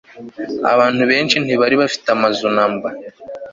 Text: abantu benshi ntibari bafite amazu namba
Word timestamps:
abantu 0.73 1.03
benshi 1.11 1.35
ntibari 1.43 1.75
bafite 1.81 2.07
amazu 2.15 2.45
namba 2.55 2.89